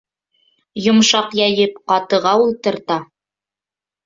[0.85, 2.99] Йомшаҡ йәйеп, ҡатыға ултырта.